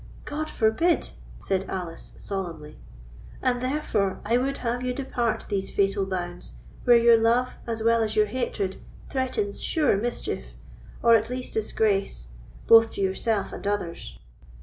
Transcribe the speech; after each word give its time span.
"God 0.25 0.49
forbid!" 0.49 1.11
said 1.37 1.69
Alice, 1.69 2.13
solemnly; 2.17 2.79
"and 3.39 3.61
therefore 3.61 4.19
I 4.25 4.35
would 4.35 4.57
have 4.65 4.81
you 4.81 4.95
depart 4.95 5.45
these 5.47 5.69
fatal 5.69 6.07
bounds, 6.07 6.53
where 6.85 6.97
your 6.97 7.17
love, 7.19 7.57
as 7.67 7.83
well 7.83 8.01
as 8.01 8.15
your 8.15 8.25
hatred, 8.25 8.77
threatens 9.11 9.61
sure 9.61 9.95
mischief, 9.97 10.55
or 11.03 11.15
at 11.15 11.29
least 11.29 11.53
disgrace, 11.53 12.29
both 12.65 12.93
to 12.93 13.01
yourself 13.01 13.53
and 13.53 13.67
others. 13.67 14.17